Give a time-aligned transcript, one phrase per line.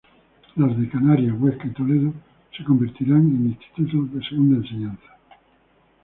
[0.55, 2.11] Las de Canarias, Huesca y Toledo
[2.57, 5.15] se convertirán en institutos de segunda enseñanza".